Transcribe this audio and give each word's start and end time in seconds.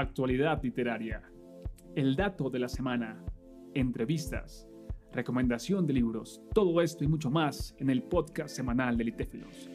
actualidad 0.00 0.62
literaria, 0.62 1.22
el 1.94 2.14
dato 2.14 2.50
de 2.50 2.58
la 2.60 2.68
semana, 2.68 3.20
entrevistas, 3.74 4.68
recomendación 5.12 5.86
de 5.86 5.94
libros, 5.94 6.40
todo 6.54 6.80
esto 6.80 7.04
y 7.04 7.08
mucho 7.08 7.30
más 7.30 7.74
en 7.78 7.90
el 7.90 8.02
podcast 8.02 8.54
semanal 8.54 8.96
de 8.96 9.04
Litéfilos. 9.04 9.70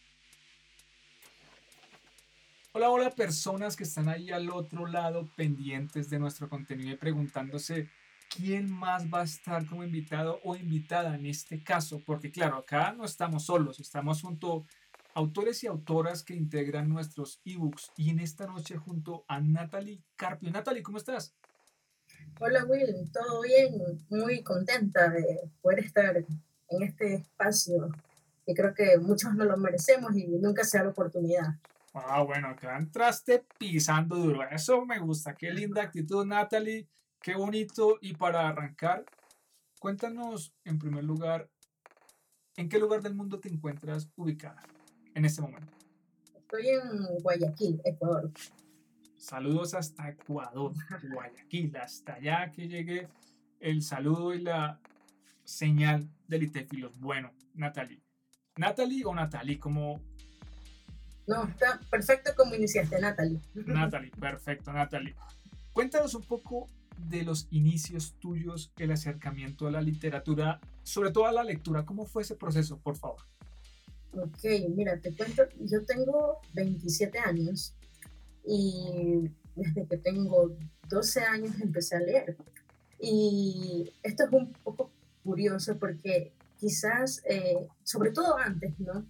Hola, 2.71 2.89
hola 2.89 3.11
personas 3.11 3.75
que 3.75 3.83
están 3.83 4.07
ahí 4.07 4.31
al 4.31 4.49
otro 4.49 4.87
lado 4.87 5.29
pendientes 5.35 6.09
de 6.09 6.19
nuestro 6.19 6.49
contenido 6.49 6.91
y 6.91 6.97
preguntándose 6.97 7.89
quién 8.29 8.71
más 8.71 9.05
va 9.13 9.21
a 9.21 9.25
estar 9.25 9.65
como 9.67 9.83
invitado 9.83 10.39
o 10.43 10.55
invitada 10.55 11.15
en 11.15 11.25
este 11.25 11.63
caso, 11.63 12.01
porque 12.05 12.31
claro, 12.31 12.57
acá 12.57 12.93
no 12.93 13.05
estamos 13.05 13.45
solos, 13.45 13.79
estamos 13.79 14.21
junto 14.21 14.65
autores 15.13 15.63
y 15.63 15.67
autoras 15.67 16.23
que 16.23 16.33
integran 16.33 16.89
nuestros 16.89 17.41
ebooks 17.45 17.91
y 17.97 18.09
en 18.09 18.19
esta 18.19 18.47
noche 18.47 18.77
junto 18.77 19.25
a 19.27 19.39
Natalie 19.39 20.03
Carpio. 20.15 20.51
Natalie, 20.51 20.83
¿cómo 20.83 20.97
estás? 20.97 21.35
Hola 22.39 22.65
Will, 22.65 23.11
todo 23.11 23.41
bien, 23.41 24.05
muy 24.09 24.43
contenta 24.43 25.09
de 25.09 25.51
poder 25.61 25.79
estar 25.79 26.17
en 26.17 26.83
este 26.83 27.15
espacio 27.15 27.89
y 28.45 28.53
creo 28.53 28.73
que 28.73 28.97
muchos 28.97 29.33
no 29.35 29.45
lo 29.45 29.57
merecemos 29.57 30.15
y 30.15 30.27
nunca 30.27 30.63
se 30.63 30.77
da 30.77 30.85
la 30.85 30.89
oportunidad. 30.91 31.59
Ah, 31.93 32.23
bueno, 32.23 32.49
acá 32.49 32.77
entraste 32.77 33.45
pisando 33.57 34.15
duro, 34.15 34.43
eso 34.49 34.85
me 34.85 34.99
gusta, 34.99 35.35
qué 35.35 35.51
linda 35.51 35.83
actitud 35.83 36.25
Natalie 36.25 36.87
Qué 37.23 37.35
bonito. 37.35 37.97
Y 38.01 38.13
para 38.15 38.49
arrancar, 38.49 39.05
cuéntanos 39.79 40.53
en 40.65 40.77
primer 40.77 41.05
lugar, 41.05 41.49
¿en 42.57 42.67
qué 42.67 42.77
lugar 42.77 43.01
del 43.01 43.15
mundo 43.15 43.39
te 43.39 43.47
encuentras 43.47 44.09
ubicada 44.17 44.61
en 45.15 45.25
este 45.25 45.41
momento? 45.41 45.71
Estoy 46.35 46.69
en 46.69 47.21
Guayaquil, 47.21 47.81
Ecuador. 47.83 48.31
Saludos 49.17 49.73
hasta 49.73 50.09
Ecuador, 50.09 50.73
Guayaquil, 51.13 51.75
hasta 51.77 52.15
allá 52.15 52.51
que 52.51 52.67
llegue 52.67 53.07
el 53.59 53.81
saludo 53.81 54.33
y 54.33 54.41
la 54.41 54.79
señal 55.43 56.09
del 56.27 56.43
Itefilos. 56.43 56.99
Bueno, 56.99 57.31
Natalie. 57.53 58.01
¿Natalie 58.57 59.05
o 59.05 59.15
Natalie? 59.15 59.59
Como... 59.59 60.01
No, 61.25 61.45
está 61.45 61.79
perfecto 61.89 62.31
como 62.35 62.53
iniciaste, 62.53 62.99
Natalie. 62.99 63.39
Natalie, 63.53 64.11
perfecto, 64.11 64.73
Natalie. 64.73 65.15
Cuéntanos 65.71 66.13
un 66.15 66.23
poco 66.23 66.67
de 66.97 67.23
los 67.23 67.47
inicios 67.49 68.15
tuyos, 68.19 68.71
el 68.77 68.91
acercamiento 68.91 69.67
a 69.67 69.71
la 69.71 69.81
literatura, 69.81 70.59
sobre 70.83 71.11
todo 71.11 71.25
a 71.25 71.31
la 71.31 71.43
lectura. 71.43 71.85
¿Cómo 71.85 72.05
fue 72.05 72.21
ese 72.21 72.35
proceso, 72.35 72.79
por 72.79 72.95
favor? 72.95 73.21
Ok, 74.15 74.43
mira, 74.75 74.99
te 74.99 75.15
cuento, 75.15 75.43
yo 75.59 75.83
tengo 75.85 76.39
27 76.53 77.17
años 77.17 77.73
y 78.45 79.29
desde 79.55 79.87
que 79.87 79.97
tengo 79.97 80.55
12 80.89 81.21
años 81.21 81.59
empecé 81.59 81.95
a 81.95 81.99
leer. 81.99 82.37
Y 82.99 83.91
esto 84.03 84.25
es 84.25 84.31
un 84.31 84.53
poco 84.63 84.91
curioso 85.23 85.77
porque 85.77 86.31
quizás, 86.59 87.23
eh, 87.25 87.67
sobre 87.83 88.11
todo 88.11 88.37
antes, 88.37 88.79
¿no? 88.79 89.05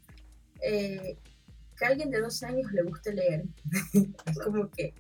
Eh, 0.62 1.18
que 1.78 1.86
a 1.86 1.90
alguien 1.90 2.10
de 2.10 2.22
12 2.22 2.46
años 2.46 2.72
le 2.72 2.84
guste 2.84 3.14
leer, 3.14 3.44
es 4.26 4.40
como 4.40 4.70
que, 4.70 4.94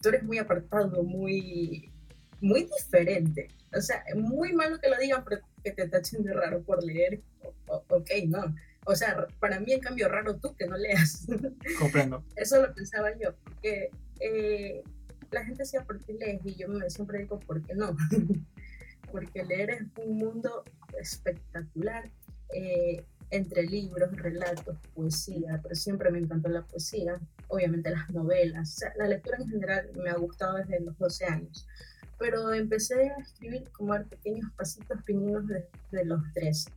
tú 0.00 0.08
eres 0.08 0.24
muy 0.24 0.38
apartado, 0.38 1.04
muy, 1.04 1.90
muy 2.40 2.64
diferente. 2.64 3.48
O 3.76 3.80
sea, 3.80 4.02
muy 4.16 4.52
malo 4.52 4.80
que 4.80 4.88
lo 4.88 4.98
digan, 4.98 5.24
pero 5.24 5.42
que 5.66 5.72
te 5.72 5.88
tachen 5.88 6.22
de 6.22 6.32
raro 6.32 6.62
por 6.62 6.84
leer. 6.84 7.20
ok, 7.66 8.10
no. 8.28 8.54
O 8.84 8.94
sea, 8.94 9.26
para 9.40 9.58
mí, 9.58 9.72
en 9.72 9.80
cambio, 9.80 10.08
raro 10.08 10.36
tú 10.36 10.54
que 10.54 10.66
no 10.66 10.76
leas. 10.76 11.26
Comprendo. 11.80 12.24
Eso 12.36 12.62
lo 12.62 12.72
pensaba 12.72 13.10
yo, 13.18 13.34
porque 13.42 13.90
eh, 14.20 14.84
la 15.32 15.44
gente 15.44 15.64
decía, 15.64 15.82
¿por 15.82 15.98
qué 16.04 16.12
lees? 16.12 16.40
Y 16.44 16.54
yo 16.54 16.68
me 16.68 16.88
siempre 16.88 17.18
digo, 17.18 17.40
¿por 17.40 17.62
qué 17.62 17.74
no? 17.74 17.96
porque 19.10 19.44
leer 19.44 19.70
es 19.70 19.82
un 20.04 20.18
mundo 20.18 20.62
espectacular. 21.00 22.08
Eh, 22.50 23.04
entre 23.30 23.64
libros, 23.64 24.16
relatos, 24.16 24.78
poesía, 24.94 25.58
pero 25.60 25.74
siempre 25.74 26.12
me 26.12 26.20
encantó 26.20 26.48
la 26.48 26.62
poesía, 26.62 27.20
obviamente 27.48 27.90
las 27.90 28.08
novelas, 28.10 28.78
la 28.96 29.08
lectura 29.08 29.38
en 29.40 29.48
general 29.48 29.90
me 29.96 30.10
ha 30.10 30.16
gustado 30.16 30.58
desde 30.58 30.78
los 30.78 30.96
12 30.96 31.24
años, 31.24 31.66
pero 32.18 32.52
empecé 32.52 33.10
a 33.10 33.20
escribir 33.20 33.70
como 33.72 33.92
a 33.94 34.02
pequeños 34.02 34.50
pasitos 34.56 35.04
fininos 35.04 35.46
desde 35.46 36.04
los 36.04 36.20
13. 36.34 36.70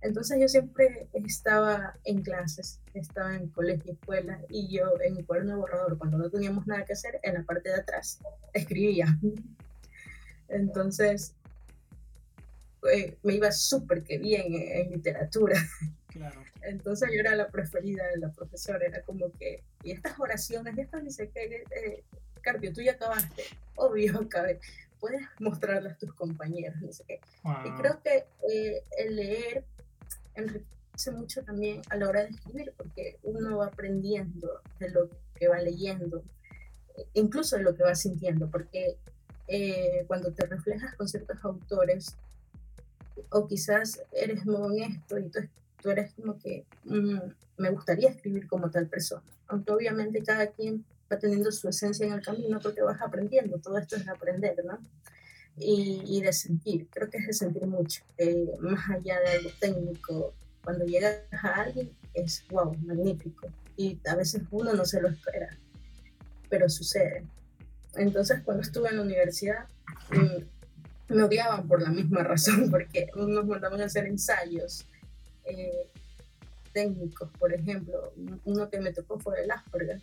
Entonces 0.00 0.38
yo 0.40 0.48
siempre 0.48 1.08
estaba 1.12 1.94
en 2.04 2.22
clases, 2.22 2.80
estaba 2.94 3.34
en 3.34 3.48
colegio, 3.48 3.92
escuela, 3.92 4.40
y 4.48 4.68
yo 4.68 4.84
en 5.00 5.16
mi 5.16 5.24
cuaderno 5.24 5.52
de 5.52 5.58
borrador, 5.58 5.98
cuando 5.98 6.18
no 6.18 6.30
teníamos 6.30 6.66
nada 6.66 6.84
que 6.84 6.92
hacer, 6.92 7.18
en 7.22 7.34
la 7.34 7.42
parte 7.42 7.68
de 7.68 7.76
atrás, 7.76 8.20
escribía. 8.52 9.18
Entonces 10.48 11.34
eh, 12.90 13.16
me 13.22 13.34
iba 13.34 13.50
súper 13.50 14.04
que 14.04 14.18
bien 14.18 14.46
en, 14.54 14.90
literatura. 14.90 15.56
Entonces 16.62 17.10
yo 17.12 17.20
era 17.20 17.34
la 17.34 17.48
preferida 17.48 18.06
de 18.06 18.18
la 18.18 18.32
profesora, 18.32 18.86
era 18.86 19.02
como 19.02 19.32
que, 19.32 19.64
y 19.82 19.90
estas 19.90 20.18
oraciones, 20.18 20.76
y 20.76 20.80
estas 20.80 21.04
dice 21.04 21.28
que, 21.30 21.64
eh, 21.70 22.04
Carpio, 22.40 22.72
tú 22.72 22.80
ya 22.80 22.92
acabaste, 22.92 23.44
obvio, 23.76 24.20
acabé, 24.22 24.60
puedes 25.00 25.22
mostrarlas 25.38 25.94
a 25.94 25.98
tus 25.98 26.12
compañeros, 26.14 26.80
no 26.80 26.92
sé 26.92 27.04
qué. 27.06 27.20
Y 27.64 27.70
creo 27.80 28.00
que 28.02 28.26
eh, 28.50 28.82
el 28.98 29.16
leer 29.16 29.64
enriquece 30.34 31.10
mucho 31.12 31.42
también 31.44 31.82
a 31.90 31.96
la 31.96 32.08
hora 32.08 32.22
de 32.22 32.30
escribir, 32.30 32.72
porque 32.76 33.18
uno 33.22 33.58
va 33.58 33.66
aprendiendo 33.66 34.60
de 34.78 34.90
lo 34.90 35.08
que 35.36 35.48
va 35.48 35.58
leyendo, 35.60 36.22
incluso 37.14 37.56
de 37.56 37.62
lo 37.62 37.74
que 37.74 37.84
va 37.84 37.94
sintiendo, 37.94 38.50
porque 38.50 38.96
eh, 39.46 40.04
cuando 40.06 40.32
te 40.32 40.46
reflejas 40.46 40.94
con 40.94 41.08
ciertos 41.08 41.42
autores, 41.44 42.16
o 43.30 43.46
quizás 43.46 44.02
eres 44.12 44.44
muy 44.46 44.56
honesto 44.56 45.18
y 45.18 45.28
tú, 45.28 45.40
tú 45.82 45.90
eres 45.90 46.12
como 46.14 46.38
que 46.38 46.64
mm, 46.84 47.18
me 47.58 47.70
gustaría 47.70 48.10
escribir 48.10 48.46
como 48.46 48.70
tal 48.70 48.86
persona. 48.88 49.22
Aunque 49.48 49.72
obviamente 49.72 50.22
cada 50.22 50.48
quien 50.48 50.84
va 51.10 51.18
teniendo 51.18 51.50
su 51.52 51.68
esencia 51.68 52.06
en 52.06 52.12
el 52.12 52.22
camino 52.22 52.60
porque 52.60 52.82
vas 52.82 53.00
aprendiendo, 53.00 53.58
todo 53.58 53.78
esto 53.78 53.96
es 53.96 54.08
aprender, 54.08 54.56
¿no? 54.64 54.78
Y, 55.56 56.02
y 56.06 56.20
de 56.20 56.32
sentir, 56.32 56.86
creo 56.90 57.10
que 57.10 57.18
es 57.18 57.26
de 57.26 57.32
sentir 57.32 57.66
mucho, 57.66 58.02
eh, 58.16 58.52
más 58.60 58.88
allá 58.90 59.18
de 59.20 59.30
algo 59.30 59.50
técnico. 59.58 60.34
Cuando 60.62 60.84
llegas 60.84 61.22
a 61.32 61.62
alguien 61.62 61.90
es 62.14 62.44
wow, 62.50 62.76
magnífico. 62.84 63.48
Y 63.76 63.98
a 64.06 64.16
veces 64.16 64.42
uno 64.50 64.72
no 64.74 64.84
se 64.84 65.00
lo 65.00 65.08
espera, 65.08 65.48
pero 66.48 66.68
sucede. 66.68 67.24
Entonces, 67.94 68.40
cuando 68.44 68.62
estuve 68.62 68.90
en 68.90 68.96
la 68.96 69.02
universidad, 69.02 69.66
mm, 70.10 71.14
me 71.14 71.22
odiaban 71.22 71.66
por 71.66 71.82
la 71.82 71.90
misma 71.90 72.22
razón, 72.22 72.70
porque 72.70 73.08
nos 73.16 73.46
mandaban 73.46 73.80
a 73.80 73.86
hacer 73.86 74.06
ensayos 74.06 74.86
eh, 75.44 75.88
técnicos, 76.72 77.30
por 77.38 77.52
ejemplo. 77.52 78.12
Uno 78.44 78.68
que 78.68 78.80
me 78.80 78.92
tocó 78.92 79.18
fue 79.18 79.42
el 79.42 79.50
Asperger, 79.50 80.00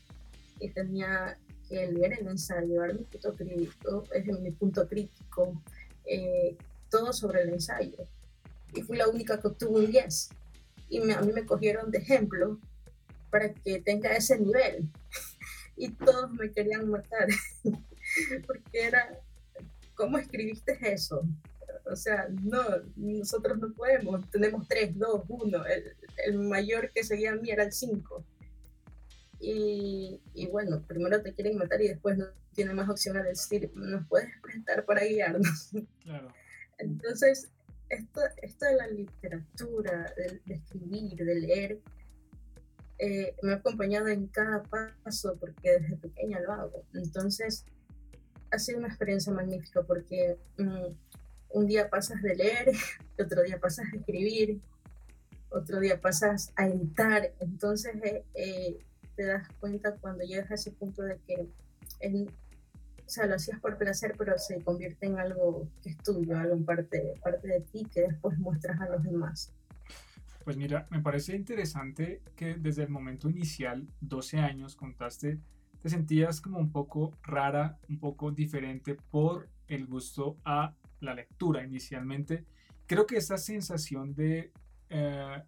y 0.60 0.70
tenía 0.70 1.38
que 1.68 1.92
leer 1.92 2.20
el 2.20 2.28
ensayo, 2.28 2.82
dar 2.82 2.94
mi 2.94 3.04
punto 3.04 3.34
crítico, 3.34 4.04
es 4.14 4.26
mi 4.26 4.52
punto 4.52 4.88
crítico, 4.88 5.62
eh, 6.06 6.56
todo 6.90 7.12
sobre 7.14 7.42
el 7.42 7.50
ensayo. 7.50 8.08
Y 8.74 8.82
fui 8.82 8.98
la 8.98 9.08
única 9.08 9.40
que 9.40 9.48
obtuvo 9.48 9.78
un 9.78 9.92
10. 9.92 10.30
Y 10.90 11.12
a 11.12 11.22
mí 11.22 11.32
me 11.34 11.46
cogieron 11.46 11.90
de 11.92 11.98
ejemplo 12.00 12.60
para 13.32 13.54
que 13.54 13.82
tenga 13.82 14.16
ese 14.16 14.38
nivel. 14.38 14.88
y 15.78 15.90
todos 15.90 16.32
me 16.34 16.52
querían 16.52 16.90
matar, 16.90 17.28
porque 18.48 18.86
era 18.86 19.20
¿cómo 19.96 20.18
escribiste 20.18 20.78
eso? 20.82 21.24
O 21.86 21.96
sea, 21.96 22.28
no, 22.44 22.62
nosotros 22.96 23.58
no 23.58 23.74
podemos, 23.74 24.30
tenemos 24.30 24.68
tres, 24.68 24.98
dos, 24.98 25.24
uno, 25.28 25.64
el, 26.26 26.40
mayor 26.40 26.92
que 26.92 27.04
seguía 27.04 27.32
a 27.32 27.36
mí 27.36 27.50
era 27.50 27.64
el 27.64 27.72
cinco. 27.72 28.24
Y, 29.48 30.20
y, 30.34 30.48
bueno, 30.48 30.82
primero 30.88 31.22
te 31.22 31.36
quieren 31.36 31.58
matar 31.58 31.80
y 31.80 31.90
después 31.90 32.18
no 32.18 32.26
tiene 32.56 32.74
más 32.74 32.90
opción 32.90 33.16
a 33.18 33.22
decir, 33.22 33.72
nos 33.76 34.08
puedes 34.08 34.30
prestar 34.42 34.86
para 34.86 35.04
guiarnos. 35.06 35.72
Claro. 36.04 36.34
Entonces, 36.78 37.50
esto, 37.90 38.22
esto 38.42 38.66
de 38.66 38.76
la 38.76 38.88
literatura, 38.88 40.14
de, 40.18 40.54
escribir, 40.54 41.16
de 41.16 41.36
leer, 41.36 41.80
eh, 42.98 43.36
me 43.44 43.54
ha 43.54 43.56
acompañado 43.58 44.08
en 44.08 44.28
cada 44.28 44.64
paso 44.64 45.38
porque 45.40 45.80
desde 45.80 45.98
pequeña 45.98 46.40
lo 46.40 46.52
hago. 46.52 46.84
Entonces, 46.94 47.66
ha 48.52 48.58
sido 48.58 48.80
una 48.80 48.88
experiencia 48.88 49.32
magnífica 49.32 49.84
porque 49.84 50.38
mm, 50.58 50.88
un 51.50 51.68
día 51.68 51.90
pasas 51.90 52.22
de 52.24 52.36
leer, 52.36 52.72
otro 53.20 53.44
día 53.44 53.60
pasas 53.60 53.86
a 53.94 53.98
escribir, 53.98 54.60
otro 55.50 55.80
día 55.80 56.02
pasas 56.02 56.52
a 56.56 56.68
editar, 56.68 57.32
entonces 57.40 57.96
eh, 58.04 58.26
eh, 58.34 58.78
te 59.16 59.26
das 59.26 59.48
cuenta 59.60 59.96
cuando 59.98 60.24
llegas 60.24 60.52
a 60.52 60.56
ese 60.56 60.72
punto 60.72 61.02
de 61.04 61.20
que 61.28 61.48
o 63.06 63.10
sea, 63.10 63.28
lo 63.28 63.36
hacías 63.36 63.60
por 63.60 63.78
placer, 63.78 64.16
pero 64.18 64.38
se 64.38 64.62
convierte 64.62 65.06
en 65.06 65.20
algo 65.20 65.68
que 65.84 65.90
es 65.90 65.98
tuyo, 65.98 66.38
algo 66.38 66.56
en 66.56 66.66
parte, 66.66 67.14
parte 67.24 67.48
de 67.48 67.62
ti 67.62 67.86
que 67.86 68.02
después 68.02 68.38
muestras 68.40 68.82
a 68.82 68.90
los 68.90 69.04
demás. 69.04 69.54
Pues 70.44 70.58
mira, 70.58 70.88
me 70.90 71.02
parece 71.02 71.36
interesante 71.36 72.22
que 72.36 72.56
desde 72.56 72.84
el 72.84 72.90
momento 72.90 73.30
inicial, 73.30 73.88
12 74.02 74.40
años, 74.40 74.76
contaste 74.76 75.40
te 75.86 75.92
sentías 75.92 76.42
como 76.42 76.58
un 76.58 76.72
poco 76.72 77.14
rara, 77.22 77.78
un 77.90 78.00
poco 78.00 78.32
diferente 78.32 78.98
por 79.12 79.48
el 79.68 79.86
gusto 79.86 80.36
a 80.44 80.74
la 81.00 81.14
lectura 81.14 81.64
inicialmente. 81.64 82.44
Creo 82.88 83.06
que 83.06 83.18
esa 83.18 83.38
sensación 83.38 84.16
de 84.16 84.52
eh, 84.90 85.44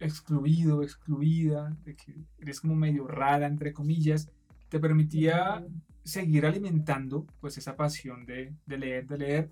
excluido, 0.00 0.82
excluida, 0.82 1.76
de 1.84 1.94
que 1.94 2.16
eres 2.38 2.60
como 2.60 2.74
medio 2.74 3.06
rara, 3.06 3.46
entre 3.46 3.72
comillas, 3.72 4.30
te 4.68 4.80
permitía 4.80 5.64
seguir 6.02 6.46
alimentando 6.46 7.26
pues 7.40 7.58
esa 7.58 7.76
pasión 7.76 8.24
de, 8.26 8.54
de 8.66 8.78
leer, 8.78 9.06
de 9.06 9.18
leer. 9.18 9.50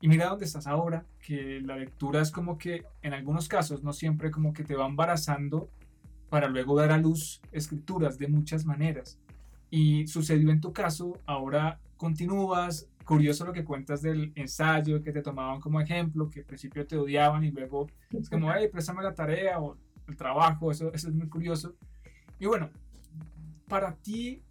Y 0.00 0.08
mira 0.08 0.28
dónde 0.28 0.44
estás 0.44 0.66
ahora, 0.66 1.06
que 1.24 1.60
la 1.60 1.76
lectura 1.76 2.20
es 2.20 2.30
como 2.30 2.58
que 2.58 2.84
en 3.00 3.14
algunos 3.14 3.48
casos, 3.48 3.82
no 3.82 3.92
siempre 3.92 4.30
como 4.30 4.52
que 4.52 4.64
te 4.64 4.74
va 4.74 4.86
embarazando 4.86 5.70
para 6.28 6.48
luego 6.48 6.76
dar 6.76 6.90
a 6.90 6.98
luz 6.98 7.40
escrituras 7.52 8.18
de 8.18 8.28
muchas 8.28 8.66
maneras. 8.66 9.18
Y 9.70 10.06
sucedió 10.06 10.50
en 10.50 10.60
tu 10.60 10.72
caso, 10.72 11.18
ahora 11.26 11.80
continúas, 11.96 12.88
curioso 13.04 13.44
lo 13.44 13.52
que 13.52 13.64
cuentas 13.64 14.02
del 14.02 14.32
ensayo 14.34 15.02
que 15.02 15.12
te 15.12 15.22
tomaban 15.22 15.60
como 15.60 15.80
ejemplo, 15.80 16.28
que 16.28 16.40
al 16.40 16.46
principio 16.46 16.86
te 16.86 16.96
odiaban 16.96 17.44
y 17.44 17.50
luego 17.50 17.86
es 18.10 18.28
como, 18.28 18.52
hey, 18.52 18.68
préstame 18.70 19.02
la 19.02 19.14
tarea 19.14 19.60
o 19.60 19.76
el 20.08 20.16
trabajo, 20.16 20.70
eso, 20.70 20.92
eso 20.92 21.08
es 21.08 21.14
muy 21.14 21.28
curioso. 21.28 21.74
Y 22.38 22.46
bueno, 22.46 22.70
para 23.68 23.94
ti 23.94 24.42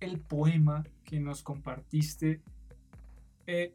el 0.00 0.18
poema 0.18 0.84
que 1.04 1.20
nos 1.20 1.42
compartiste, 1.42 2.40
eh, 3.46 3.72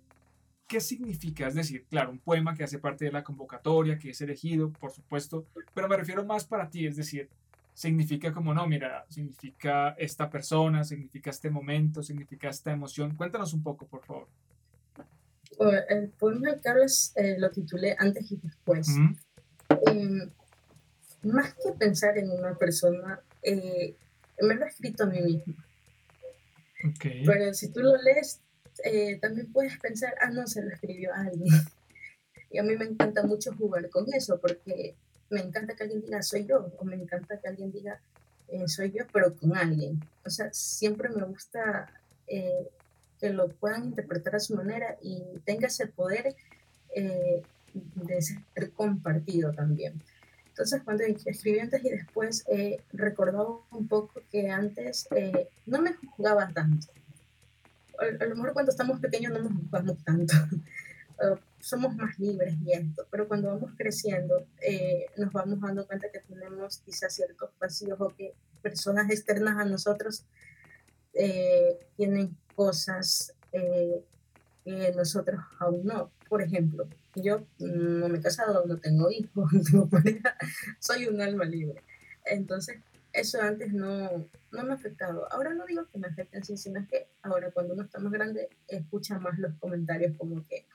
¿qué 0.68 0.82
significa? 0.82 1.48
Es 1.48 1.56
decir, 1.56 1.86
claro, 1.90 2.12
un 2.12 2.20
poema 2.20 2.56
que 2.56 2.64
hace 2.64 2.80
parte 2.80 3.06
de 3.06 3.12
la 3.12 3.24
convocatoria, 3.24 3.98
que 3.98 4.10
es 4.10 4.22
elegido, 4.22 4.72
por 4.72 4.92
supuesto, 4.92 5.46
pero 5.74 5.88
me 5.88 5.98
refiero 5.98 6.26
más 6.26 6.46
para 6.46 6.70
ti, 6.70 6.86
es 6.86 6.96
decir, 6.96 7.30
significa 7.74 8.34
como 8.34 8.54
no, 8.54 8.66
mira, 8.68 9.06
significa 9.08 9.92
esta 10.00 10.30
persona, 10.30 10.84
significa 10.84 11.30
este 11.30 11.50
momento, 11.50 12.02
significa 12.02 12.50
esta 12.50 12.72
emoción. 12.72 13.16
Cuéntanos 13.16 13.54
un 13.54 13.62
poco, 13.62 13.86
por 13.86 14.04
favor. 14.04 14.28
El 15.90 16.10
poema 16.10 16.52
de 16.52 16.62
Carlos 16.62 17.14
eh, 17.16 17.36
lo 17.40 17.50
titulé 17.52 17.96
Antes 17.98 18.32
y 18.32 18.38
Después. 18.38 18.88
Más 21.24 21.54
que 21.56 21.72
pensar 21.72 22.18
en 22.18 22.32
una 22.32 22.56
persona, 22.56 23.20
eh, 23.42 23.96
me 24.42 24.56
lo 24.56 24.66
he 24.66 24.70
escrito 24.70 25.04
a 25.04 25.08
mí 25.08 25.22
mismo. 25.22 25.54
Okay. 26.96 27.24
Pero 27.26 27.54
si 27.54 27.70
tú 27.70 27.82
lo 27.82 27.96
lees, 28.02 28.42
eh, 28.84 29.18
también 29.20 29.52
puedes 29.52 29.78
pensar, 29.80 30.14
ah, 30.22 30.30
no, 30.30 30.48
se 30.48 30.62
lo 30.62 30.70
escribió 30.70 31.14
a 31.14 31.22
alguien. 31.22 31.54
y 32.52 32.60
a 32.60 32.64
mí 32.64 32.76
me 32.76 32.86
encanta 32.86 33.24
mucho 33.24 33.54
jugar 33.56 33.90
con 33.90 34.06
eso, 34.14 34.40
porque 34.40 34.96
me 35.30 35.42
encanta 35.42 35.76
que 35.76 35.84
alguien 35.84 36.02
diga 36.02 36.22
soy 36.22 36.46
yo, 36.46 36.72
o 36.78 36.86
me 36.86 36.96
encanta 36.96 37.40
que 37.40 37.48
alguien 37.48 37.72
diga 37.72 38.00
eh, 38.50 38.68
soy 38.68 38.92
yo, 38.92 39.06
pero 39.12 39.36
con 39.36 39.56
alguien. 39.58 40.00
O 40.26 40.30
sea, 40.30 40.54
siempre 40.54 41.10
me 41.10 41.24
gusta 41.24 41.92
eh, 42.28 42.70
que 43.20 43.30
lo 43.30 43.50
puedan 43.50 43.86
interpretar 43.86 44.36
a 44.36 44.40
su 44.40 44.56
manera 44.56 44.98
y 45.02 45.22
tenga 45.44 45.68
ese 45.68 45.88
poder 45.88 46.36
de 46.94 48.22
ser 48.22 48.72
compartido 48.72 49.52
también. 49.52 50.02
Entonces, 50.58 50.82
cuando 50.84 51.04
escribí 51.04 51.60
antes 51.60 51.86
y 51.86 51.90
después, 51.90 52.44
he 52.48 52.82
recordado 52.92 53.68
un 53.70 53.88
poco 53.88 54.24
que 54.32 54.50
antes 54.50 55.08
no 55.68 55.82
me 55.84 55.94
jugaba 56.16 56.50
tanto. 56.52 56.88
A, 58.00 58.26
lo 58.26 58.36
mejor 58.36 58.54
cuando 58.54 58.72
estamos 58.72 59.00
pequeños 59.00 59.34
no 59.34 59.50
nos 59.50 59.54
jugamos 59.54 60.04
tanto. 60.04 60.34
somos 61.60 61.96
más 61.96 62.18
libres 62.20 62.56
y 62.66 62.72
pero 63.10 63.28
cuando 63.28 63.50
vamos 63.50 63.72
creciendo 63.76 64.46
eh, 64.62 65.08
nos 65.18 65.34
vamos 65.34 65.60
dando 65.60 65.86
cuenta 65.86 66.08
que 66.12 66.20
tenemos 66.20 66.78
quizás 66.86 67.14
ciertos 67.14 67.50
vacíos 67.60 68.00
o 68.00 68.10
que 68.16 68.34
personas 68.62 69.10
externas 69.10 69.58
a 69.58 69.66
nosotros 69.66 70.24
eh, 71.14 71.80
tienen 71.96 72.38
cosas 72.56 73.34
eh, 73.52 74.04
que 74.64 74.94
nosotros 74.96 75.40
aún 75.60 75.86
no. 75.86 76.12
Por 76.30 76.42
ejemplo, 76.42 76.88
yo 77.22 77.46
no 77.60 78.10
me 78.10 78.20
he 78.20 78.22
casado, 78.22 78.66
no 78.66 78.78
tengo 78.78 79.10
hijos, 79.12 79.52
no 79.74 79.88
pareja, 79.88 80.36
soy 80.80 81.08
un 81.08 81.22
alma 81.22 81.46
libre. 81.46 81.84
Entonces, 82.26 82.78
eso 83.14 83.42
antes 83.42 83.74
no, 83.74 84.28
no 84.52 84.64
me 84.64 84.72
ha 84.72 84.76
afectado. 84.76 85.32
Ahora 85.32 85.54
no 85.54 85.66
digo 85.66 85.86
que 85.92 85.98
me 85.98 86.08
afecten, 86.08 86.44
sino 86.44 86.88
que 86.88 87.08
ahora 87.22 87.52
cuando 87.52 87.74
uno 87.74 87.84
está 87.84 88.00
más 88.00 88.12
grande 88.12 88.50
escucha 88.68 89.20
más 89.20 89.40
los 89.40 89.54
comentarios 89.56 90.16
como 90.18 90.46
que 90.48 90.66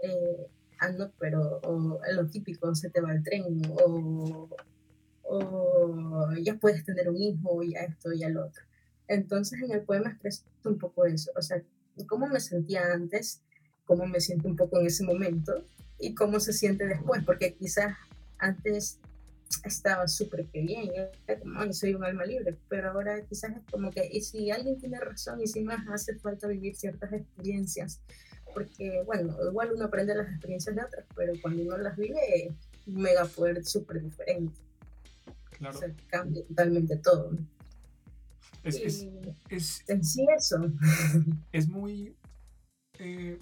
eh, 0.00 0.46
ando, 0.78 1.12
pero 1.18 1.60
o, 1.64 2.00
lo 2.12 2.26
típico, 2.26 2.74
se 2.74 2.90
te 2.90 3.00
va 3.00 3.12
el 3.12 3.22
tren, 3.22 3.62
o, 3.82 4.48
o 5.22 6.32
ya 6.42 6.54
puedes 6.56 6.84
tener 6.84 7.08
un 7.08 7.16
hijo, 7.16 7.62
ya 7.62 7.80
esto, 7.80 8.12
ya 8.12 8.28
lo 8.28 8.46
otro. 8.46 8.62
Entonces 9.08 9.60
en 9.62 9.72
el 9.72 9.82
poema 9.82 10.10
expreso 10.10 10.44
un 10.64 10.78
poco 10.78 11.06
eso, 11.06 11.30
o 11.36 11.42
sea, 11.42 11.62
cómo 12.06 12.26
me 12.26 12.40
sentía 12.40 12.92
antes, 12.92 13.40
cómo 13.86 14.06
me 14.06 14.20
siento 14.20 14.48
un 14.48 14.56
poco 14.56 14.78
en 14.78 14.86
ese 14.86 15.04
momento 15.04 15.64
y 15.98 16.14
cómo 16.14 16.38
se 16.40 16.52
siente 16.52 16.86
después, 16.86 17.24
porque 17.24 17.54
quizás 17.54 17.96
antes 18.38 18.98
estaba 19.64 20.06
súper 20.08 20.46
que 20.46 20.60
bien, 20.60 20.90
como, 21.42 21.72
soy 21.72 21.94
un 21.94 22.04
alma 22.04 22.26
libre, 22.26 22.56
pero 22.68 22.90
ahora 22.90 23.22
quizás 23.22 23.56
es 23.56 23.62
como 23.70 23.90
que, 23.90 24.06
y 24.12 24.20
si 24.20 24.50
alguien 24.50 24.78
tiene 24.78 25.00
razón 25.00 25.40
y 25.40 25.46
si 25.46 25.62
más 25.62 25.88
hace 25.88 26.16
falta 26.18 26.48
vivir 26.48 26.76
ciertas 26.76 27.12
experiencias 27.12 28.00
porque, 28.56 29.02
bueno, 29.04 29.36
igual 29.50 29.72
uno 29.74 29.84
aprende 29.84 30.14
las 30.14 30.30
experiencias 30.30 30.74
de 30.74 30.82
otras, 30.82 31.04
pero 31.14 31.34
cuando 31.42 31.62
uno 31.62 31.76
las 31.76 31.94
vive, 31.94 32.54
un 32.86 33.02
mega 33.02 33.26
poder 33.26 33.62
súper 33.66 34.02
diferente. 34.02 34.58
Claro. 35.58 35.78
cambia 36.08 36.42
totalmente 36.46 36.96
todo. 36.96 37.36
Es, 38.64 38.76
es, 38.76 39.06
es, 39.50 39.84
en 39.88 40.02
sí 40.02 40.26
eso. 40.34 40.72
Es 41.52 41.68
muy 41.68 42.16
eh, 42.98 43.38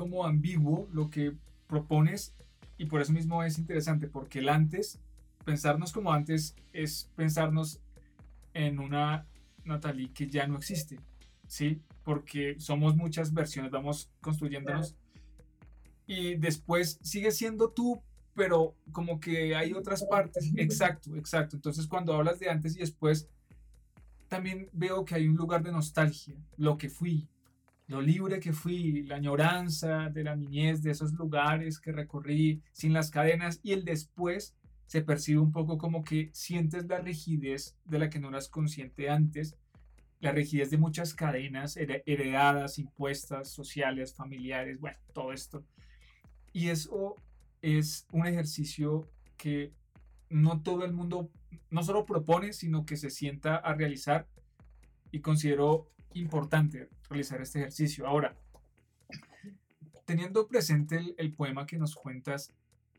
como 0.00 0.24
ambiguo 0.24 0.88
lo 0.94 1.10
que 1.10 1.34
propones 1.66 2.34
y 2.78 2.86
por 2.86 3.02
eso 3.02 3.12
mismo 3.12 3.44
es 3.44 3.58
interesante, 3.58 4.08
porque 4.08 4.38
el 4.38 4.48
antes, 4.48 4.98
pensarnos 5.44 5.92
como 5.92 6.10
antes 6.10 6.56
es 6.72 7.10
pensarnos 7.16 7.82
en 8.54 8.78
una 8.78 9.26
Natalie 9.62 10.10
que 10.14 10.26
ya 10.26 10.46
no 10.46 10.56
existe, 10.56 10.98
¿sí? 11.46 11.82
porque 12.02 12.56
somos 12.58 12.96
muchas 12.96 13.34
versiones, 13.34 13.70
vamos 13.70 14.10
construyéndonos. 14.22 14.96
Y 16.06 16.36
después 16.36 16.98
sigue 17.02 17.30
siendo 17.30 17.68
tú, 17.68 18.02
pero 18.32 18.74
como 18.92 19.20
que 19.20 19.54
hay 19.54 19.74
otras 19.74 20.02
partes. 20.04 20.50
Exacto, 20.56 21.14
exacto. 21.14 21.56
Entonces 21.56 21.86
cuando 21.86 22.14
hablas 22.14 22.38
de 22.38 22.48
antes 22.48 22.74
y 22.74 22.78
después, 22.78 23.28
también 24.28 24.70
veo 24.72 25.04
que 25.04 25.14
hay 25.14 25.28
un 25.28 25.36
lugar 25.36 25.62
de 25.62 25.72
nostalgia, 25.72 26.36
lo 26.56 26.78
que 26.78 26.88
fui, 26.88 27.28
lo 27.90 28.00
libre 28.00 28.38
que 28.38 28.52
fui, 28.52 29.02
la 29.02 29.16
añoranza 29.16 30.10
de 30.10 30.22
la 30.22 30.36
niñez, 30.36 30.80
de 30.80 30.92
esos 30.92 31.12
lugares 31.12 31.80
que 31.80 31.90
recorrí 31.90 32.62
sin 32.70 32.92
las 32.92 33.10
cadenas 33.10 33.58
y 33.64 33.72
el 33.72 33.84
después 33.84 34.54
se 34.86 35.02
percibe 35.02 35.40
un 35.40 35.50
poco 35.50 35.76
como 35.76 36.04
que 36.04 36.30
sientes 36.32 36.86
la 36.86 37.00
rigidez 37.00 37.76
de 37.84 37.98
la 37.98 38.08
que 38.08 38.20
no 38.20 38.28
eras 38.28 38.48
consciente 38.48 39.10
antes 39.10 39.56
la 40.20 40.30
rigidez 40.30 40.70
de 40.70 40.78
muchas 40.78 41.14
cadenas 41.14 41.76
heredadas, 41.76 42.78
impuestas, 42.78 43.48
sociales, 43.48 44.14
familiares, 44.14 44.78
bueno, 44.78 44.98
todo 45.12 45.32
esto. 45.32 45.64
Y 46.52 46.68
eso 46.68 47.16
es 47.60 48.06
un 48.12 48.24
ejercicio 48.24 49.08
que 49.36 49.72
no 50.28 50.62
todo 50.62 50.84
el 50.84 50.92
mundo 50.92 51.28
no 51.70 51.82
solo 51.82 52.06
propone, 52.06 52.52
sino 52.52 52.86
que 52.86 52.96
se 52.96 53.10
sienta 53.10 53.56
a 53.56 53.74
realizar 53.74 54.28
y 55.10 55.20
considero 55.20 55.90
importante 56.14 56.88
realizar 57.08 57.40
este 57.40 57.60
ejercicio. 57.60 58.06
Ahora, 58.06 58.36
teniendo 60.04 60.48
presente 60.48 61.14
el, 61.16 61.32
poema 61.34 61.66
que 61.66 61.78
nos 61.78 61.94
cuentas 61.94 62.52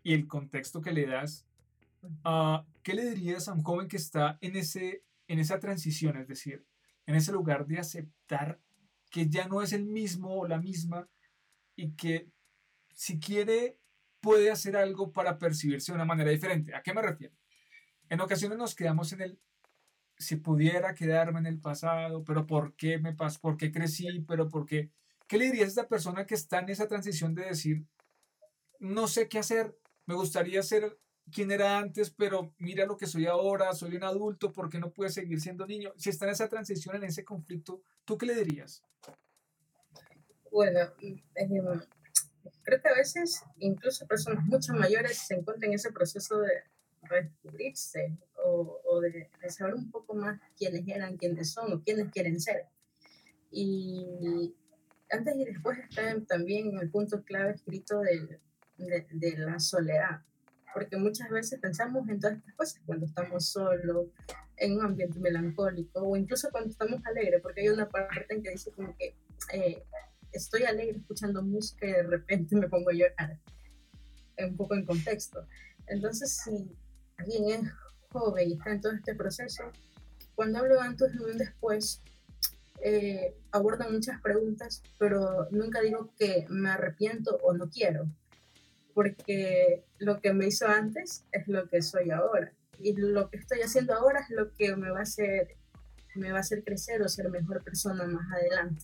y 0.04 0.14
el 0.14 0.28
contexto 0.28 0.82
que 0.82 0.94
le 0.94 1.08
das, 1.08 1.46
uh, 2.26 2.64
¿qué 2.84 2.94
le 2.94 3.10
dirías 3.10 3.48
a 3.48 3.54
un 3.54 3.64
joven 3.64 3.88
que 3.88 3.98
está 3.98 4.38
en, 4.42 4.56
ese, 4.56 5.04
en 5.28 5.40
esa 5.40 5.60
transición? 5.60 6.18
Es 6.18 6.28
decir, 6.28 6.66
en 7.06 7.16
ese 7.16 7.32
lugar 7.32 7.66
de 7.68 7.80
aceptar 7.80 8.60
que 9.10 9.28
ya 9.28 9.48
no 9.48 9.62
es 9.62 9.74
el 9.74 9.86
mismo 9.86 10.40
o 10.40 10.48
la 10.48 10.60
misma 10.60 11.10
y 11.76 11.92
que 11.92 12.30
si 12.94 13.20
quiere 13.20 13.78
puede 14.22 14.52
hacer 14.52 14.78
algo 14.78 15.12
para 15.12 15.38
percibirse 15.38 15.92
de 15.92 15.96
una 15.96 16.06
manera 16.06 16.32
diferente. 16.32 16.76
¿A 16.76 16.82
qué 16.82 16.94
me 16.94 17.02
refiero? 17.02 17.36
En 18.08 18.22
ocasiones 18.22 18.58
nos 18.58 18.76
quedamos 18.76 19.12
en 19.14 19.22
el 19.22 19.40
si 20.22 20.38
pudiera 20.38 20.96
quedarme 20.96 21.40
en 21.40 21.48
el 21.48 21.60
pasado, 21.60 22.24
pero 22.24 22.46
¿por 22.48 22.76
qué 22.76 22.98
me 23.00 23.14
pasó? 23.14 23.40
¿Por 23.42 23.58
qué 23.58 23.72
crecí? 23.72 24.24
¿Pero 24.28 24.50
por 24.50 24.66
qué? 24.66 24.92
¿Qué 25.28 25.38
le 25.38 25.46
dirías 25.46 25.66
a 25.66 25.70
esta 25.70 25.88
persona 25.88 26.26
que 26.26 26.36
está 26.36 26.60
en 26.60 26.70
esa 26.70 26.88
transición 26.88 27.36
de 27.36 27.46
decir, 27.46 27.86
no 28.80 29.08
sé 29.08 29.28
qué 29.28 29.40
hacer, 29.40 29.78
me 30.06 30.16
gustaría 30.16 30.62
ser 30.64 30.98
quién 31.32 31.52
era 31.52 31.78
antes, 31.78 32.10
pero 32.10 32.54
mira 32.58 32.86
lo 32.86 32.98
que 32.98 33.08
soy 33.08 33.26
ahora, 33.26 33.74
soy 33.74 33.96
un 33.96 34.04
adulto, 34.04 34.52
¿por 34.52 34.70
qué 34.70 34.80
no 34.80 34.92
puede 34.92 35.10
seguir 35.10 35.40
siendo 35.40 35.66
niño? 35.66 35.94
Si 35.98 36.10
está 36.10 36.26
en 36.26 36.32
esa 36.32 36.50
transición, 36.50 36.96
en 36.96 37.04
ese 37.04 37.24
conflicto, 37.24 37.82
¿tú 38.06 38.18
qué 38.18 38.26
le 38.26 38.36
dirías? 38.36 38.84
Bueno, 40.52 40.80
eh, 41.02 41.20
creo 42.64 42.82
que 42.82 42.90
a 42.90 42.96
veces 42.96 43.44
incluso 43.60 44.06
personas 44.08 44.44
mucho 44.46 44.74
mayores 44.74 45.18
se 45.18 45.36
encuentran 45.36 45.72
en 45.72 45.76
ese 45.76 45.92
proceso 45.92 46.40
de 46.40 46.64
redescubrirse 47.04 48.18
o, 48.44 49.00
de, 49.02 49.30
saber 49.50 49.76
un 49.76 49.90
poco 49.92 50.14
más 50.14 50.40
quiénes 50.58 50.88
eran, 50.88 51.18
quiénes 51.18 51.52
son 51.52 51.74
o 51.74 51.82
quiénes 51.82 52.12
quieren 52.12 52.40
ser. 52.40 52.66
Y 53.52 54.54
antes 55.10 55.36
y 55.36 55.46
después 55.46 55.78
está 55.80 56.20
también 56.22 56.78
el 56.80 56.90
punto 56.90 57.24
clave 57.24 57.52
escrito 57.52 58.00
de, 58.00 58.40
de, 58.78 59.38
la 59.38 59.60
soledad, 59.60 60.22
porque 60.74 60.98
muchas 60.98 61.30
veces 61.30 61.60
pensamos 61.60 62.08
en 62.08 62.20
todas 62.20 62.38
estas 62.38 62.56
cosas 62.56 62.82
cuando 62.86 63.06
estamos 63.06 63.46
solos, 63.46 64.08
en 64.58 64.78
un 64.78 64.86
ambiente 64.86 65.20
melancólico 65.20 66.02
o 66.02 66.16
incluso 66.16 66.50
cuando 66.52 66.70
estamos 66.70 67.04
alegres, 67.06 67.42
porque 67.42 67.62
hay 67.62 67.70
una 67.70 67.90
parte 67.90 68.28
en 68.30 68.44
que 68.44 68.52
dice 68.52 68.72
como 68.72 68.96
que 68.96 69.16
eh, 69.54 69.84
estoy 70.32 70.64
alegre 70.64 70.98
escuchando 70.98 71.42
música 71.42 71.88
y 71.88 71.92
de 71.92 72.04
repente 72.04 72.56
me 72.56 72.70
pongo 72.70 72.90
a 72.90 72.94
llorar, 72.94 73.38
un 74.38 74.56
poco 74.56 74.76
en 74.76 74.86
contexto. 74.86 75.46
Entonces, 75.88 76.42
si 76.44 76.76
alguien 77.18 77.50
es 77.50 77.72
joven 78.12 78.50
y 78.50 78.54
está 78.54 78.72
en 78.72 78.82
todo 78.82 78.94
este 78.94 79.16
proceso, 79.16 79.64
cuando 80.36 80.60
hablo 80.60 80.82
antes 80.82 81.14
y 81.14 81.18
un 81.18 81.38
después, 81.38 82.02
eh, 82.84 83.36
abordo 83.52 83.90
muchas 83.90 84.20
preguntas, 84.22 84.82
pero 84.98 85.48
nunca 85.52 85.82
digo 85.82 86.12
que 86.18 86.46
me 86.50 86.70
arrepiento 86.70 87.38
o 87.44 87.54
no 87.54 87.70
quiero, 87.70 88.06
porque 88.94 89.84
lo 90.00 90.20
que 90.20 90.34
me 90.34 90.48
hizo 90.48 90.68
antes 90.68 91.26
es 91.32 91.48
lo 91.48 91.68
que 91.70 91.82
soy 91.82 92.12
ahora 92.12 92.52
y 92.80 92.94
lo 92.94 93.30
que 93.30 93.38
estoy 93.38 93.62
haciendo 93.62 93.94
ahora 93.94 94.22
es 94.22 94.30
lo 94.30 94.52
que 94.54 94.76
me 94.76 94.90
va 94.90 95.00
a 95.00 95.04
hacer 95.04 95.56
me 96.16 96.32
va 96.32 96.40
a 96.40 96.42
hacer 96.42 96.64
crecer 96.64 97.02
o 97.02 97.08
ser 97.08 97.30
mejor 97.30 97.64
persona 97.64 98.06
más 98.06 98.30
adelante. 98.34 98.84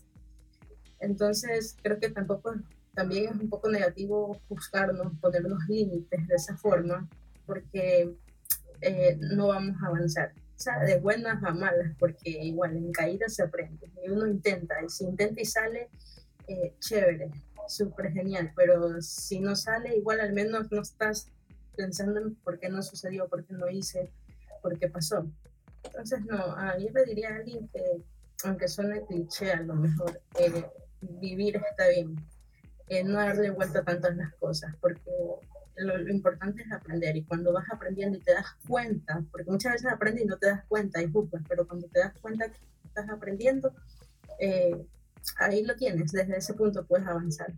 Entonces, 1.00 1.76
creo 1.82 2.00
que 2.00 2.10
tampoco 2.10 2.56
también 2.94 3.34
es 3.34 3.40
un 3.40 3.50
poco 3.50 3.70
negativo 3.70 4.40
buscarnos, 4.50 5.14
ponernos 5.20 5.60
límites 5.68 6.28
de 6.28 6.36
esa 6.36 6.56
forma, 6.58 7.08
porque 7.46 8.16
eh, 8.82 9.18
no 9.20 9.48
vamos 9.48 9.76
a 9.82 9.88
avanzar. 9.88 10.34
O 10.56 10.60
sea, 10.60 10.80
de 10.80 11.00
buenas 11.00 11.44
a 11.44 11.52
malas, 11.52 11.94
porque 12.00 12.30
igual 12.30 12.76
en 12.76 12.92
caídas 12.92 13.36
se 13.36 13.44
aprende. 13.44 13.92
Y 14.04 14.10
uno 14.10 14.26
intenta, 14.26 14.76
y 14.84 14.90
si 14.90 15.04
intenta 15.04 15.42
y 15.42 15.46
sale, 15.46 15.90
eh, 16.48 16.74
chévere, 16.80 17.30
súper 17.68 18.12
genial, 18.12 18.52
pero 18.56 19.02
si 19.02 19.40
no 19.40 19.56
sale, 19.56 19.96
igual 19.96 20.20
al 20.20 20.34
menos 20.34 20.72
no 20.72 20.82
estás 20.82 21.28
pensando 21.76 22.20
en 22.20 22.36
por 22.36 22.60
qué 22.60 22.70
no 22.70 22.82
sucedió, 22.82 23.28
por 23.28 23.46
qué 23.46 23.54
no 23.54 23.70
hice, 23.70 24.10
por 24.62 24.80
qué 24.80 24.90
pasó. 24.90 25.28
Entonces, 25.84 26.26
no, 26.26 26.38
a 26.56 26.78
yo 26.78 26.90
le 26.94 27.06
diría 27.06 27.30
a 27.30 27.36
alguien 27.36 27.68
que, 27.70 27.82
aunque 28.44 28.68
suene 28.68 29.06
cliché 29.06 29.52
a 29.52 29.62
lo 29.62 29.76
mejor, 29.76 30.20
eh, 30.40 30.66
vivir 31.02 31.62
está 31.70 31.88
bien, 31.90 32.16
eh, 32.90 33.04
no 33.04 33.20
darle 33.20 33.52
vuelta 33.52 33.84
tanto 33.84 34.08
a 34.08 34.12
las 34.12 34.34
cosas, 34.36 34.74
porque 34.82 35.12
lo, 35.78 36.10
importante 36.10 36.64
es 36.64 36.72
aprender 36.72 37.16
y 37.16 37.24
cuando 37.24 37.54
vas 37.54 37.66
aprendiendo 37.72 38.18
y 38.18 38.22
te 38.22 38.34
das 38.34 38.56
cuenta, 38.68 39.24
porque 39.32 39.50
muchas 39.50 39.74
veces 39.74 39.92
aprendes 39.92 40.24
y 40.24 40.28
no 40.28 40.38
te 40.38 40.48
das 40.48 40.66
cuenta 40.66 41.02
y 41.02 41.12
juzgas, 41.12 41.44
pero 41.48 41.68
cuando 41.68 41.88
te 41.88 42.00
das 42.00 42.14
cuenta 42.20 42.50
que 42.50 42.58
estás 42.86 43.10
aprendiendo, 43.10 43.74
eh, 44.40 44.86
ahí 45.38 45.64
lo 45.64 45.76
tienes, 45.76 46.12
desde 46.12 46.38
ese 46.38 46.54
punto 46.54 46.86
puedes 46.86 47.08
avanzar. 47.08 47.54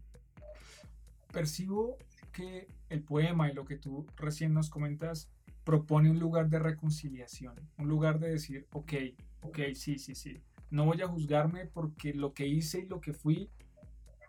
Percibo 1.31 1.97
que 2.31 2.67
el 2.89 3.03
poema 3.03 3.49
y 3.49 3.53
lo 3.53 3.65
que 3.65 3.77
tú 3.77 4.05
recién 4.15 4.53
nos 4.53 4.69
comentas 4.69 5.29
propone 5.63 6.09
un 6.09 6.19
lugar 6.19 6.49
de 6.49 6.59
reconciliación, 6.59 7.53
un 7.77 7.87
lugar 7.87 8.19
de 8.19 8.31
decir, 8.31 8.67
ok, 8.71 8.93
ok, 9.41 9.59
sí, 9.75 9.99
sí, 9.99 10.15
sí, 10.15 10.41
no 10.71 10.85
voy 10.85 11.01
a 11.01 11.07
juzgarme 11.07 11.65
porque 11.65 12.13
lo 12.13 12.33
que 12.33 12.47
hice 12.47 12.79
y 12.79 12.87
lo 12.87 13.01
que 13.01 13.13
fui 13.13 13.49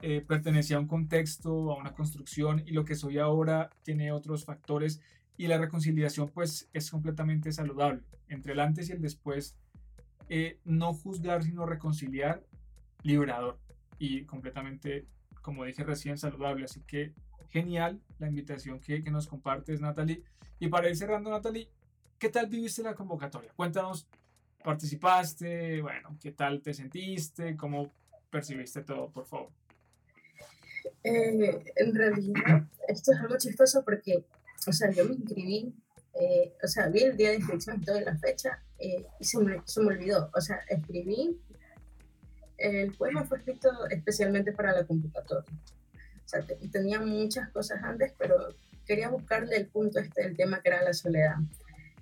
eh, 0.02 0.22
pertenecía 0.26 0.76
a 0.76 0.80
un 0.80 0.86
contexto, 0.86 1.72
a 1.72 1.76
una 1.76 1.92
construcción 1.92 2.62
y 2.66 2.72
lo 2.72 2.84
que 2.84 2.94
soy 2.94 3.18
ahora 3.18 3.70
tiene 3.82 4.12
otros 4.12 4.44
factores 4.44 5.00
y 5.36 5.46
la 5.46 5.58
reconciliación 5.58 6.28
pues 6.28 6.68
es 6.72 6.90
completamente 6.90 7.52
saludable. 7.52 8.02
Entre 8.28 8.52
el 8.52 8.60
antes 8.60 8.88
y 8.88 8.92
el 8.92 9.00
después, 9.00 9.56
eh, 10.28 10.58
no 10.64 10.94
juzgar 10.94 11.42
sino 11.42 11.66
reconciliar, 11.66 12.42
liberador 13.02 13.58
y 13.98 14.24
completamente, 14.24 15.06
como 15.42 15.64
dije 15.64 15.84
recién, 15.84 16.16
saludable. 16.16 16.64
Así 16.64 16.80
que 16.82 17.12
genial 17.50 18.00
la 18.18 18.28
invitación 18.28 18.80
que, 18.80 19.02
que 19.02 19.10
nos 19.10 19.26
compartes, 19.26 19.80
Natalie. 19.80 20.22
Y 20.58 20.68
para 20.68 20.88
ir 20.88 20.96
cerrando, 20.96 21.30
Natalie, 21.30 21.68
¿qué 22.18 22.28
tal 22.28 22.46
viviste 22.46 22.82
la 22.82 22.94
convocatoria? 22.94 23.52
Cuéntanos, 23.54 24.06
¿participaste? 24.62 25.82
Bueno, 25.82 26.16
¿qué 26.20 26.32
tal 26.32 26.62
te 26.62 26.72
sentiste? 26.72 27.56
¿Cómo 27.56 27.92
percibiste 28.30 28.82
todo, 28.82 29.10
por 29.10 29.26
favor? 29.26 29.59
Eh, 31.04 31.64
en 31.76 31.94
realidad, 31.94 32.64
esto 32.88 33.12
es 33.12 33.18
algo 33.20 33.36
chistoso 33.38 33.84
porque, 33.84 34.24
o 34.66 34.72
sea, 34.72 34.90
yo 34.90 35.04
me 35.04 35.14
inscribí, 35.14 35.74
eh, 36.14 36.52
o 36.62 36.66
sea, 36.66 36.88
vi 36.88 37.02
el 37.04 37.16
día 37.16 37.30
de 37.30 37.36
inscripción 37.36 37.80
y 37.80 37.84
toda 37.84 38.00
la 38.00 38.16
fecha 38.18 38.62
eh, 38.78 39.06
y 39.18 39.24
se 39.24 39.38
me, 39.38 39.62
se 39.64 39.80
me 39.80 39.88
olvidó. 39.88 40.30
O 40.34 40.40
sea, 40.40 40.60
escribí, 40.68 41.40
el 42.58 42.92
poema 42.92 43.24
fue 43.24 43.38
escrito 43.38 43.70
especialmente 43.88 44.52
para 44.52 44.72
la 44.72 44.84
convocatoria 44.84 45.46
sea, 46.30 46.44
tenía 46.70 47.00
muchas 47.00 47.50
cosas 47.50 47.82
antes, 47.82 48.12
pero 48.18 48.54
quería 48.86 49.08
buscarle 49.08 49.56
el 49.56 49.66
punto 49.66 49.98
este 49.98 50.22
del 50.22 50.36
tema 50.36 50.60
que 50.62 50.68
era 50.68 50.82
la 50.82 50.92
soledad. 50.92 51.36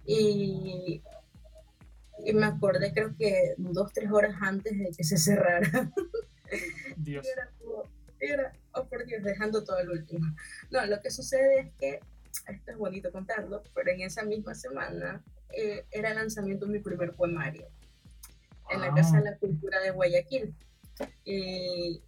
Y, 0.04 1.02
y 2.24 2.32
me 2.32 2.46
acordé 2.46 2.92
creo 2.92 3.14
que 3.16 3.54
dos, 3.56 3.92
tres 3.92 4.10
horas 4.10 4.34
antes 4.40 4.76
de 4.78 4.90
que 4.96 5.04
se 5.04 5.16
cerrara. 5.16 5.90
Dios. 6.96 7.26
era, 7.32 7.50
oh 8.72 8.86
por 8.86 9.04
Dios, 9.04 9.22
dejando 9.22 9.64
todo 9.64 9.78
el 9.78 9.90
último. 9.90 10.26
No, 10.70 10.84
lo 10.86 11.00
que 11.00 11.10
sucede 11.10 11.60
es 11.60 11.72
que, 11.78 12.00
esto 12.48 12.70
es 12.70 12.76
bonito 12.76 13.10
contarlo, 13.10 13.62
pero 13.74 13.90
en 13.90 14.02
esa 14.02 14.22
misma 14.22 14.54
semana 14.54 15.22
eh, 15.52 15.84
era 15.90 16.10
el 16.10 16.16
lanzamiento 16.16 16.66
de 16.66 16.72
mi 16.72 16.78
primer 16.80 17.14
poemario 17.14 17.66
en 18.70 18.80
la 18.80 18.94
Casa 18.94 19.18
de 19.18 19.24
la 19.24 19.36
Cultura 19.36 19.80
de 19.80 19.90
Guayaquil. 19.90 20.54
Y, 21.24 22.02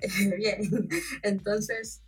bien. 0.36 0.88
Entonces, 1.22 2.02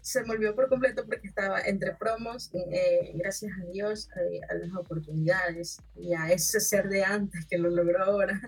se 0.00 0.22
me 0.22 0.30
olvidó 0.30 0.54
por 0.54 0.68
completo 0.68 1.04
porque 1.04 1.26
estaba 1.26 1.60
entre 1.62 1.94
promos, 1.94 2.50
eh, 2.54 3.10
gracias 3.14 3.52
a 3.60 3.64
Dios, 3.72 4.08
eh, 4.16 4.40
a 4.48 4.54
las 4.54 4.72
oportunidades 4.74 5.78
y 5.96 6.14
a 6.14 6.30
ese 6.30 6.60
ser 6.60 6.88
de 6.88 7.02
antes 7.02 7.44
que 7.46 7.58
lo 7.58 7.70
logró 7.70 8.04
ahora, 8.04 8.40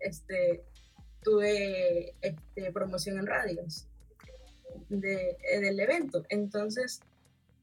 este, 0.00 0.64
tuve 1.22 2.14
este, 2.20 2.72
promoción 2.72 3.18
en 3.18 3.26
radios 3.26 3.86
de, 4.88 5.36
eh, 5.50 5.60
del 5.60 5.80
evento. 5.80 6.24
Entonces, 6.28 7.00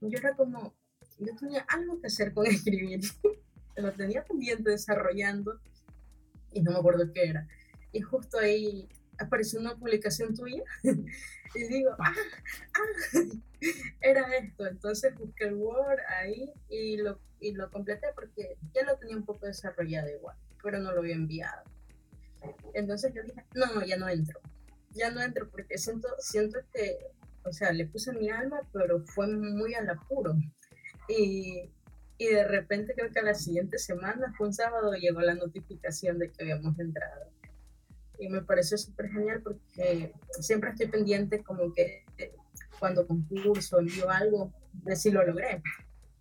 yo 0.01 0.17
era 0.17 0.35
como, 0.35 0.73
yo 1.19 1.35
tenía 1.35 1.65
algo 1.69 1.99
que 1.99 2.07
hacer 2.07 2.33
con 2.33 2.45
escribir, 2.47 3.01
lo 3.77 3.91
tenía 3.93 4.23
pendiente 4.23 4.69
desarrollando 4.69 5.59
y 6.51 6.61
no 6.61 6.71
me 6.71 6.79
acuerdo 6.79 7.11
qué 7.13 7.29
era. 7.29 7.47
Y 7.91 8.01
justo 8.01 8.39
ahí 8.39 8.87
apareció 9.17 9.59
una 9.59 9.75
publicación 9.75 10.35
tuya 10.35 10.63
y 10.83 11.63
digo, 11.67 11.91
ah, 11.99 12.13
ah, 12.73 13.19
era 14.01 14.35
esto. 14.37 14.67
Entonces 14.67 15.15
busqué 15.15 15.45
el 15.45 15.55
Word 15.55 15.99
ahí 16.19 16.51
y 16.69 16.97
lo, 16.97 17.19
y 17.39 17.53
lo 17.53 17.69
completé 17.71 18.07
porque 18.15 18.57
ya 18.73 18.83
lo 18.83 18.97
tenía 18.97 19.17
un 19.17 19.25
poco 19.25 19.45
desarrollado 19.45 20.09
igual, 20.09 20.37
pero 20.61 20.79
no 20.79 20.91
lo 20.91 20.99
había 20.99 21.15
enviado. 21.15 21.63
Entonces 22.73 23.13
yo 23.13 23.23
dije, 23.23 23.43
no, 23.53 23.85
ya 23.85 23.97
no 23.97 24.09
entro. 24.09 24.39
Ya 24.91 25.11
no 25.11 25.21
entro 25.21 25.49
porque 25.49 25.77
siento, 25.77 26.07
siento 26.19 26.59
que, 26.73 26.97
o 27.43 27.51
sea, 27.51 27.71
le 27.71 27.85
puse 27.87 28.13
mi 28.13 28.29
alma, 28.29 28.61
pero 28.71 29.03
fue 29.05 29.27
muy 29.27 29.73
al 29.73 29.89
apuro. 29.89 30.35
Y, 31.09 31.69
y 32.17 32.27
de 32.27 32.43
repente 32.45 32.93
creo 32.95 33.11
que 33.11 33.19
a 33.19 33.23
la 33.23 33.35
siguiente 33.35 33.77
semana, 33.77 34.33
fue 34.37 34.47
un 34.47 34.53
sábado, 34.53 34.93
llegó 34.93 35.21
la 35.21 35.35
notificación 35.35 36.17
de 36.17 36.31
que 36.31 36.43
habíamos 36.43 36.79
entrado 36.79 37.35
y 38.19 38.29
me 38.29 38.41
pareció 38.41 38.77
súper 38.77 39.09
genial 39.09 39.41
porque 39.41 40.13
siempre 40.39 40.71
estoy 40.71 40.87
pendiente 40.87 41.43
como 41.43 41.73
que 41.73 42.05
eh, 42.17 42.33
cuando 42.79 43.07
concurso, 43.07 43.79
envío 43.79 44.09
algo, 44.09 44.53
de 44.73 44.95
si 44.95 45.11
lo 45.11 45.25
logré, 45.25 45.61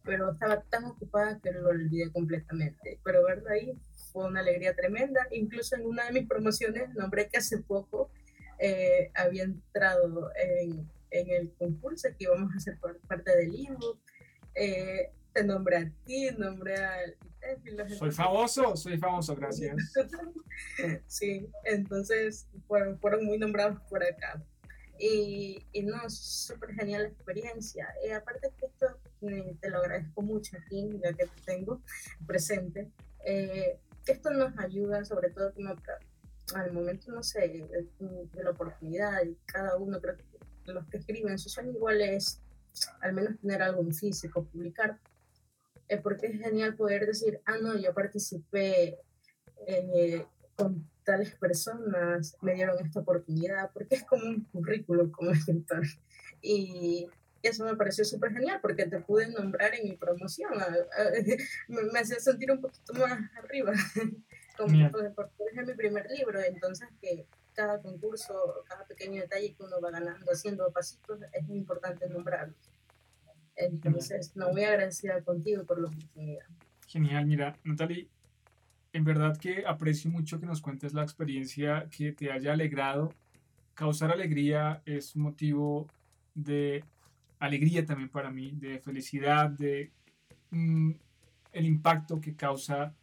pero 0.04 0.32
estaba 0.32 0.62
tan 0.62 0.84
ocupada 0.84 1.38
que 1.40 1.52
lo 1.52 1.68
olvidé 1.68 2.10
completamente. 2.12 3.00
Pero 3.02 3.24
verlo 3.24 3.48
ahí 3.50 3.78
fue 4.14 4.26
una 4.26 4.40
alegría 4.40 4.74
tremenda. 4.74 5.26
Incluso 5.32 5.74
en 5.74 5.84
una 5.86 6.06
de 6.06 6.12
mis 6.12 6.28
promociones 6.28 6.94
nombré 6.94 7.28
que 7.28 7.38
hace 7.38 7.58
poco 7.58 8.10
eh, 8.60 9.10
había 9.12 9.42
entrado 9.42 10.30
en, 10.36 10.88
en, 11.10 11.30
el 11.30 11.52
concurso 11.58 12.08
que 12.16 12.24
íbamos 12.24 12.54
a 12.54 12.56
hacer 12.56 12.78
parte 12.78 13.36
del 13.36 13.50
libro. 13.50 13.98
Eh, 14.54 15.10
te 15.32 15.42
nombré 15.42 15.76
a 15.78 15.92
ti, 16.04 16.30
nombré 16.38 16.76
al 16.76 17.16
soy 17.98 18.10
famoso, 18.10 18.76
soy 18.76 18.96
famoso, 18.96 19.34
gracias. 19.36 19.76
sí, 21.06 21.46
entonces 21.64 22.46
fueron, 22.66 22.98
fueron 22.98 23.24
muy 23.24 23.38
nombrados 23.38 23.80
por 23.88 24.02
acá. 24.02 24.42
Y, 24.98 25.66
y 25.72 25.82
no, 25.82 26.08
súper 26.08 26.72
genial 26.74 27.02
la 27.02 27.08
experiencia. 27.08 27.88
Y 28.06 28.10
aparte 28.10 28.50
que 28.58 28.66
esto 28.66 28.86
eh, 29.22 29.56
te 29.60 29.70
lo 29.70 29.78
agradezco 29.78 30.22
mucho 30.22 30.56
aquí, 30.56 30.88
ya 31.02 31.12
que 31.12 31.26
te 31.26 31.42
tengo 31.44 31.82
presente, 32.26 32.90
eh, 33.24 33.78
esto 34.12 34.30
nos 34.30 34.56
ayuda 34.58 35.04
sobre 35.04 35.30
todo 35.30 35.52
como 35.54 35.74
al 36.54 36.72
momento, 36.72 37.10
no 37.12 37.22
sé, 37.22 37.40
de, 37.48 37.88
de, 37.98 38.44
la 38.44 38.50
oportunidad 38.50 39.22
y 39.24 39.36
cada 39.46 39.76
uno, 39.76 40.00
creo 40.00 40.16
que 40.16 40.72
los 40.72 40.86
que 40.86 40.98
escriben, 40.98 41.38
su 41.38 41.48
sueño 41.48 41.72
igual 41.72 42.00
es 42.00 42.40
al 43.00 43.12
menos 43.12 43.38
tener 43.40 43.62
algo 43.62 43.82
en 43.82 43.94
físico, 43.94 44.44
publicar 44.44 44.98
eh, 45.88 45.98
porque 45.98 46.26
es 46.26 46.40
genial 46.40 46.76
poder 46.76 47.06
decir, 47.06 47.40
ah, 47.44 47.56
no, 47.60 47.76
yo 47.76 47.92
participé 47.92 48.98
eh, 49.66 50.24
con 50.56 50.88
tales 51.04 51.34
personas, 51.34 52.36
me 52.40 52.54
dieron 52.54 52.78
esta 52.84 53.00
oportunidad, 53.00 53.70
porque 53.72 53.96
es 53.96 54.04
como 54.04 54.24
un 54.24 54.44
currículum 54.44 55.10
como 55.10 55.30
escritor. 55.30 55.82
Y 56.40 57.08
eso 57.48 57.64
me 57.64 57.76
pareció 57.76 58.04
súper 58.04 58.32
genial 58.32 58.58
porque 58.60 58.86
te 58.86 59.00
pude 59.00 59.28
nombrar 59.28 59.74
en 59.74 59.88
mi 59.88 59.96
promoción. 59.96 60.52
me, 61.68 61.98
hacía 61.98 62.20
sentir 62.20 62.50
un 62.50 62.60
poquito 62.60 62.92
más 62.94 63.18
arriba, 63.36 63.72
como 64.56 64.90
porque 65.14 65.44
es 65.52 65.66
mi 65.66 65.74
primer 65.74 66.10
libro, 66.10 66.40
entonces 66.40 66.88
que 67.00 67.26
cada 67.54 67.80
concurso, 67.80 68.64
cada 68.68 68.84
pequeño 68.84 69.22
detalle 69.22 69.54
que 69.54 69.62
uno 69.62 69.80
va 69.80 69.90
ganando 69.90 70.30
haciendo 70.30 70.70
pasitos, 70.72 71.20
es 71.32 71.44
muy 71.46 71.58
importante 71.58 72.08
nombrarlo. 72.08 72.54
Entonces, 73.56 74.34
no 74.34 74.50
voy 74.50 74.64
agradecida 74.64 75.22
contigo 75.22 75.64
por 75.64 75.80
la 75.80 75.88
oportunidad. 75.88 76.46
Genial, 76.88 77.26
mira, 77.26 77.56
Natalie, 77.62 78.08
en 78.92 79.04
verdad 79.04 79.36
que 79.36 79.64
aprecio 79.66 80.10
mucho 80.10 80.40
que 80.40 80.46
nos 80.46 80.60
cuentes 80.60 80.92
la 80.92 81.02
experiencia 81.02 81.88
que 81.90 82.12
te 82.12 82.30
haya 82.30 82.52
alegrado. 82.52 83.12
Causar 83.74 84.10
alegría 84.10 84.82
es 84.84 85.14
un 85.16 85.22
motivo 85.22 85.88
de 86.34 86.84
alegría 87.38 87.84
también 87.84 88.08
para 88.08 88.30
mí, 88.30 88.52
de 88.56 88.78
felicidad, 88.78 89.50
de 89.50 89.90
mm, 90.50 90.92
el 91.52 91.66
impacto 91.66 92.20
que 92.20 92.34
causa 92.34 92.94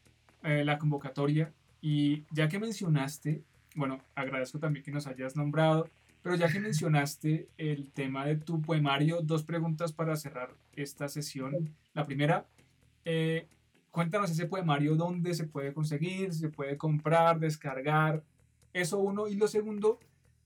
eh, 0.43 0.63
la 0.65 0.77
convocatoria. 0.77 1.53
Y 1.81 2.23
ya 2.31 2.47
que 2.47 2.59
mencionaste, 2.59 3.43
bueno, 3.75 3.99
agradezco 4.15 4.59
también 4.59 4.83
que 4.83 4.91
nos 4.91 5.07
hayas 5.07 5.35
nombrado, 5.35 5.89
pero 6.21 6.35
ya 6.35 6.51
que 6.51 6.59
mencionaste 6.59 7.49
el 7.57 7.91
tema 7.91 8.25
de 8.25 8.37
tu 8.37 8.61
poemario, 8.61 9.21
dos 9.21 9.43
preguntas 9.43 9.93
para 9.93 10.15
cerrar 10.15 10.55
esta 10.73 11.07
sesión. 11.07 11.75
La 11.93 12.05
primera, 12.05 12.45
eh, 13.05 13.47
cuéntanos 13.91 14.31
ese 14.31 14.47
poemario, 14.47 14.95
dónde 14.95 15.33
se 15.33 15.45
puede 15.45 15.73
conseguir, 15.73 16.33
se 16.33 16.49
puede 16.49 16.77
comprar, 16.77 17.39
descargar, 17.39 18.23
eso 18.73 18.99
uno. 18.99 19.27
Y 19.27 19.35
lo 19.35 19.47
segundo, 19.47 19.99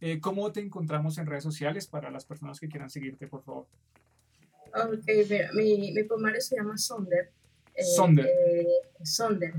eh, 0.05 0.19
¿cómo 0.21 0.51
te 0.51 0.59
encontramos 0.59 1.17
en 1.17 1.25
redes 1.25 1.43
sociales 1.43 1.88
para 1.88 2.12
las 2.12 2.25
personas 2.25 2.59
que 2.59 2.69
quieran 2.69 2.91
seguirte, 2.91 3.25
por 3.25 3.41
favor? 3.43 3.65
Ok, 4.67 5.03
mira, 5.27 5.50
mi, 5.53 5.91
mi 5.93 6.03
poemario 6.03 6.39
se 6.41 6.57
llama 6.57 6.77
Sonder. 6.77 7.31
Eh, 7.74 7.83
Sonder. 7.83 8.29
Sonder. 9.01 9.55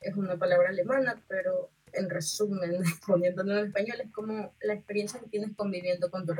Es 0.00 0.16
una 0.16 0.38
palabra 0.38 0.70
alemana, 0.70 1.22
pero 1.28 1.68
en 1.92 2.08
resumen, 2.08 2.80
poniéndolo 3.06 3.58
en 3.58 3.66
español, 3.66 4.00
es 4.02 4.10
como 4.10 4.54
la 4.62 4.72
experiencia 4.72 5.20
que 5.20 5.28
tienes 5.28 5.54
conviviendo 5.54 6.10
con 6.10 6.24
tu, 6.24 6.32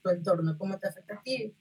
tu, 0.00 0.08
entorno, 0.08 0.56
cómo 0.56 0.78
te 0.78 0.86
afecta 0.86 1.14
a 1.14 1.22
ti 1.24 1.52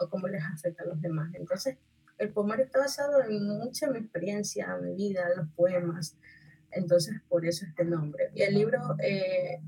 o 0.00 0.08
cómo 0.08 0.26
les 0.26 0.42
afecta 0.42 0.82
a 0.82 0.86
los 0.86 1.00
demás. 1.00 1.32
Entonces, 1.34 1.76
el 2.18 2.30
poemario 2.30 2.64
está 2.64 2.80
basado 2.80 3.22
en 3.22 3.46
mucha 3.46 3.88
mi 3.88 3.98
experiencia, 3.98 4.76
mi 4.78 4.96
vida, 4.96 5.28
los 5.36 5.46
poemas. 5.50 6.16
Entonces, 6.72 7.20
por 7.28 7.46
eso 7.46 7.64
este 7.66 7.84
nombre. 7.84 8.30
Y 8.34 8.42
el 8.42 8.54
libro, 8.54 8.96
eh, 8.98 9.60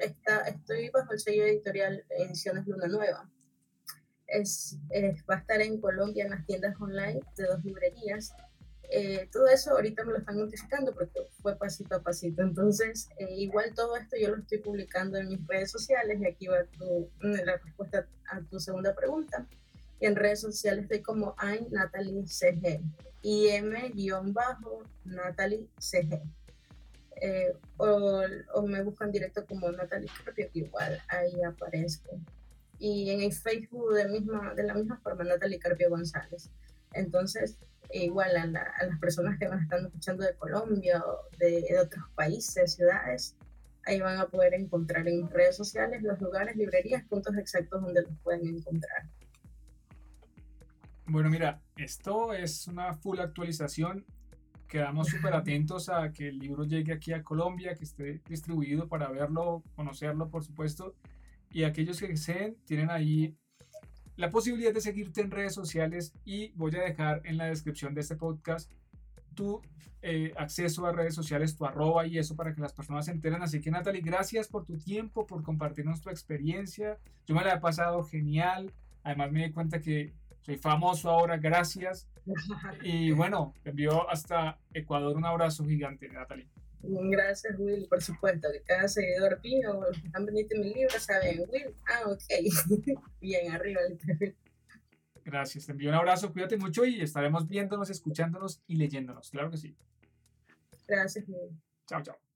está, 0.00 0.40
estoy 0.48 0.90
bajo 0.90 1.12
el 1.12 1.20
sello 1.20 1.44
editorial 1.44 2.04
Ediciones 2.10 2.66
Luna 2.66 2.88
Nueva. 2.88 3.30
Es, 4.26 4.78
va 5.28 5.36
a 5.36 5.38
estar 5.38 5.60
en 5.60 5.80
Colombia 5.80 6.24
en 6.24 6.30
las 6.30 6.46
tiendas 6.46 6.80
online 6.80 7.20
de 7.36 7.46
dos 7.46 7.64
librerías 7.64 8.32
eh, 8.92 9.28
todo 9.32 9.46
eso 9.46 9.70
ahorita 9.70 10.04
me 10.04 10.10
lo 10.12 10.18
están 10.18 10.36
notificando 10.36 10.92
porque 10.92 11.20
fue 11.40 11.56
pasito 11.56 11.94
a 11.94 12.02
pasito. 12.02 12.42
Entonces, 12.42 13.08
eh, 13.18 13.36
igual 13.36 13.72
todo 13.74 13.96
esto 13.96 14.16
yo 14.20 14.30
lo 14.30 14.38
estoy 14.38 14.58
publicando 14.58 15.16
en 15.16 15.28
mis 15.28 15.46
redes 15.46 15.70
sociales 15.70 16.20
y 16.20 16.26
aquí 16.26 16.48
va 16.48 16.64
tu, 16.76 17.08
la 17.20 17.56
respuesta 17.58 18.08
a 18.30 18.40
tu 18.42 18.58
segunda 18.58 18.92
pregunta. 18.94 19.46
Y 20.00 20.06
en 20.06 20.16
redes 20.16 20.40
sociales 20.40 20.82
estoy 20.84 21.02
como 21.02 21.36
I'm 21.40 21.68
Natalie 21.70 22.26
CG, 22.26 22.80
IM-Natalie 23.22 24.18
CG. 25.78 26.20
Eh, 27.20 27.52
o, 27.76 28.22
o, 28.54 28.66
me 28.66 28.82
buscan 28.82 29.12
directo 29.12 29.44
como 29.44 29.70
Natalie 29.70 30.08
Carpio, 30.24 30.48
igual 30.54 31.00
ahí 31.08 31.42
aparezco. 31.42 32.18
Y 32.78 33.10
en 33.10 33.20
el 33.20 33.32
Facebook 33.32 33.92
de, 33.92 34.08
misma, 34.08 34.54
de 34.54 34.62
la 34.62 34.74
misma 34.74 34.98
forma, 35.00 35.24
Natalie 35.24 35.58
Carpio 35.58 35.90
González. 35.90 36.50
Entonces, 36.94 37.58
igual 37.92 38.36
a, 38.36 38.46
las 38.46 38.98
personas 39.00 39.38
que 39.38 39.48
van 39.48 39.60
a 39.60 39.62
estar 39.62 39.80
escuchando 39.80 40.24
de 40.24 40.34
Colombia 40.34 41.02
o 41.04 41.36
de, 41.38 41.78
otros 41.78 42.04
países, 42.14 42.74
ciudades, 42.74 43.36
ahí 43.84 44.00
van 44.00 44.18
a 44.18 44.28
poder 44.28 44.54
encontrar 44.54 45.08
en 45.08 45.28
redes 45.30 45.56
sociales 45.56 46.02
los 46.02 46.20
lugares, 46.20 46.56
librerías, 46.56 47.04
puntos 47.04 47.36
exactos 47.36 47.82
donde 47.82 48.02
los 48.02 48.12
pueden 48.22 48.46
encontrar. 48.46 49.08
Bueno, 51.06 51.28
mira, 51.28 51.60
esto 51.76 52.32
es 52.32 52.68
una 52.68 52.94
full 52.94 53.18
actualización. 53.18 54.06
Quedamos 54.70 55.08
súper 55.08 55.34
atentos 55.34 55.88
a 55.88 56.12
que 56.12 56.28
el 56.28 56.38
libro 56.38 56.62
llegue 56.62 56.92
aquí 56.92 57.12
a 57.12 57.24
Colombia, 57.24 57.74
que 57.74 57.82
esté 57.82 58.22
distribuido 58.28 58.86
para 58.86 59.08
verlo, 59.08 59.64
conocerlo, 59.74 60.30
por 60.30 60.44
supuesto. 60.44 60.94
Y 61.50 61.64
aquellos 61.64 61.98
que 61.98 62.06
deseen, 62.06 62.56
tienen 62.66 62.88
ahí 62.88 63.36
la 64.14 64.30
posibilidad 64.30 64.72
de 64.72 64.80
seguirte 64.80 65.22
en 65.22 65.32
redes 65.32 65.54
sociales 65.54 66.12
y 66.24 66.52
voy 66.52 66.76
a 66.76 66.82
dejar 66.82 67.20
en 67.24 67.36
la 67.36 67.46
descripción 67.46 67.94
de 67.94 68.02
este 68.02 68.14
podcast 68.14 68.70
tu 69.34 69.60
eh, 70.02 70.32
acceso 70.36 70.86
a 70.86 70.92
redes 70.92 71.16
sociales, 71.16 71.56
tu 71.56 71.64
arroba 71.66 72.06
y 72.06 72.18
eso 72.18 72.36
para 72.36 72.54
que 72.54 72.60
las 72.60 72.72
personas 72.72 73.06
se 73.06 73.10
enteren. 73.10 73.42
Así 73.42 73.60
que 73.60 73.72
Natalie, 73.72 74.02
gracias 74.02 74.46
por 74.46 74.66
tu 74.66 74.78
tiempo, 74.78 75.26
por 75.26 75.42
compartirnos 75.42 76.00
tu 76.00 76.10
experiencia. 76.10 76.98
Yo 77.26 77.34
me 77.34 77.42
la 77.42 77.54
he 77.54 77.58
pasado 77.58 78.04
genial. 78.04 78.72
Además 79.02 79.32
me 79.32 79.46
di 79.46 79.52
cuenta 79.52 79.80
que 79.80 80.12
soy 80.42 80.58
famoso 80.58 81.10
ahora, 81.10 81.38
gracias. 81.38 82.06
Y 82.82 83.12
bueno, 83.12 83.54
te 83.62 83.70
envío 83.70 84.08
hasta 84.08 84.58
Ecuador 84.72 85.16
un 85.16 85.24
abrazo 85.24 85.64
gigante, 85.66 86.08
Natalie. 86.08 86.48
Gracias, 86.82 87.58
Will, 87.58 87.86
por 87.88 88.02
supuesto, 88.02 88.48
que 88.52 88.62
cada 88.62 88.88
seguidor 88.88 89.40
mío, 89.42 89.80
que 89.92 90.06
están 90.06 90.24
vendiendo 90.24 90.56
mi 90.56 90.72
libro, 90.72 90.98
saben, 90.98 91.40
Will, 91.48 91.74
ah, 91.86 92.08
ok, 92.08 93.02
bien, 93.20 93.52
arriba. 93.52 93.80
Gracias, 95.24 95.66
te 95.66 95.72
envío 95.72 95.90
un 95.90 95.96
abrazo, 95.96 96.32
cuídate 96.32 96.56
mucho 96.56 96.84
y 96.86 97.02
estaremos 97.02 97.46
viéndonos, 97.46 97.90
escuchándonos 97.90 98.62
y 98.66 98.76
leyéndonos, 98.76 99.30
claro 99.30 99.50
que 99.50 99.58
sí. 99.58 99.76
Gracias, 100.86 101.28
Will. 101.28 101.50
Chao, 101.86 102.02
chao. 102.02 102.29